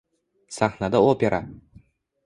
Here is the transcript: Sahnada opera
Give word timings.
Sahnada 0.57 0.97
opera 1.11 1.43